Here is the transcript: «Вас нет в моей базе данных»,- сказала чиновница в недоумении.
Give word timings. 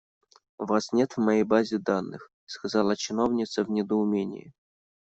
«Вас 0.57 0.93
нет 0.93 1.13
в 1.13 1.19
моей 1.21 1.43
базе 1.43 1.77
данных»,- 1.77 2.31
сказала 2.47 2.95
чиновница 2.95 3.63
в 3.63 3.69
недоумении. 3.69 4.51